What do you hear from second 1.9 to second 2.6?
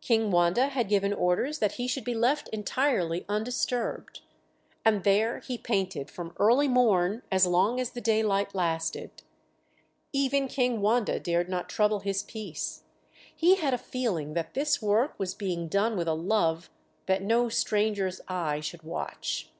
be left